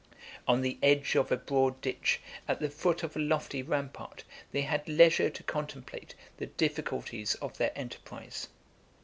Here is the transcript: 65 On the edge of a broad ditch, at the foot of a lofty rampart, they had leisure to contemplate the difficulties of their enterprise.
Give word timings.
65 0.01 0.41
On 0.47 0.61
the 0.61 0.79
edge 0.81 1.13
of 1.15 1.31
a 1.31 1.37
broad 1.37 1.79
ditch, 1.79 2.21
at 2.47 2.59
the 2.59 2.71
foot 2.71 3.03
of 3.03 3.15
a 3.15 3.19
lofty 3.19 3.61
rampart, 3.61 4.23
they 4.51 4.61
had 4.63 4.89
leisure 4.89 5.29
to 5.29 5.43
contemplate 5.43 6.15
the 6.37 6.47
difficulties 6.47 7.35
of 7.35 7.55
their 7.59 7.71
enterprise. 7.75 8.47